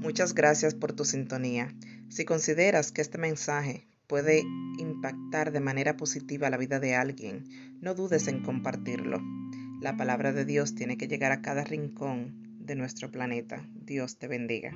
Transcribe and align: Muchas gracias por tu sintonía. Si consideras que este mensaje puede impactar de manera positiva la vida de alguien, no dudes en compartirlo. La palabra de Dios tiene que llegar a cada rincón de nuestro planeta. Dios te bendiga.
Muchas 0.00 0.32
gracias 0.32 0.74
por 0.74 0.92
tu 0.92 1.04
sintonía. 1.04 1.74
Si 2.08 2.24
consideras 2.24 2.92
que 2.92 3.00
este 3.02 3.18
mensaje 3.18 3.88
puede 4.06 4.42
impactar 4.78 5.50
de 5.50 5.60
manera 5.60 5.96
positiva 5.96 6.50
la 6.50 6.56
vida 6.56 6.78
de 6.78 6.94
alguien, 6.94 7.44
no 7.80 7.94
dudes 7.94 8.28
en 8.28 8.42
compartirlo. 8.42 9.20
La 9.80 9.96
palabra 9.96 10.32
de 10.32 10.44
Dios 10.44 10.74
tiene 10.74 10.96
que 10.96 11.08
llegar 11.08 11.32
a 11.32 11.42
cada 11.42 11.64
rincón 11.64 12.56
de 12.60 12.76
nuestro 12.76 13.10
planeta. 13.10 13.68
Dios 13.74 14.18
te 14.18 14.28
bendiga. 14.28 14.72